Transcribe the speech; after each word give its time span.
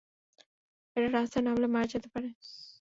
এটা 0.95 1.09
রাস্তায় 1.09 1.43
নামলে 1.45 1.67
মারা 1.67 1.87
যেতে 1.93 2.07
পারে। 2.13 2.27